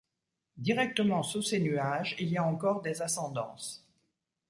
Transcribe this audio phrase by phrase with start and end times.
[0.57, 3.87] Directement sous ces nuages, il y a encore des ascendances.